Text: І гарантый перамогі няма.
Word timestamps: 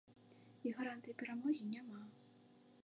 І 0.69 0.71
гарантый 0.79 1.17
перамогі 1.21 1.63
няма. 1.77 2.01